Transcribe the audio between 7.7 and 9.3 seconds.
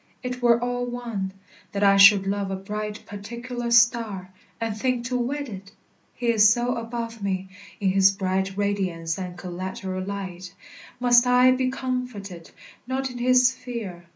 In his bright radiance